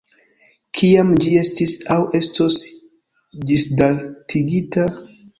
Kiam 0.77 1.09
ĝi 1.25 1.33
estis 1.41 1.73
aŭ 1.95 1.97
estos 2.19 2.57
ĝisdatigita? 3.51 4.87